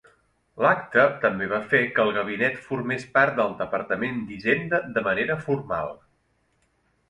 [0.65, 5.97] L'acte també va fer que el gabinet formés part del Departament d'Hisenda de manera formal.